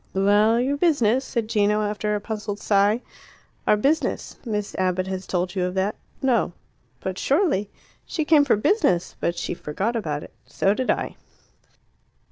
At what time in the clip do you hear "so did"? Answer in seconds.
10.47-10.89